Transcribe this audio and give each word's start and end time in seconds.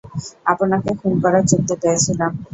আপনাকে 0.45 0.89
খুন 0.99 1.13
করার 1.23 1.43
চুক্তি 1.49 1.75
পেয়েছিলাম। 1.81 2.31